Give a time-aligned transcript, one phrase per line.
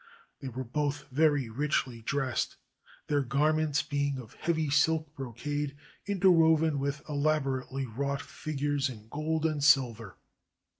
[0.39, 2.57] They were both very richly dressed,
[3.05, 5.77] their garments being of heavy silk brocade
[6.07, 10.17] interwoven with elaborately wrought figures in gold and silver.